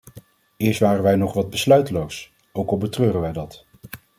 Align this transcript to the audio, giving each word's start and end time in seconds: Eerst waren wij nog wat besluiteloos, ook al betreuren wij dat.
Eerst 0.57 0.79
waren 0.81 1.03
wij 1.03 1.15
nog 1.15 1.33
wat 1.33 1.49
besluiteloos, 1.49 2.31
ook 2.53 2.69
al 2.69 2.77
betreuren 2.77 3.21
wij 3.21 3.31
dat. 3.33 3.65